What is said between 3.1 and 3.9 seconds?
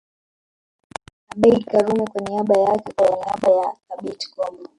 niaba ya